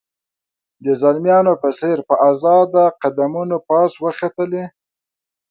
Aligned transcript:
د 0.83 0.85
زلمیانو 1.01 1.53
په 1.61 1.69
څېر 1.79 1.97
په 2.09 2.15
آزاده 2.31 2.83
قدمونو 3.01 3.57
پاس 3.69 3.91
وختلې. 4.03 4.65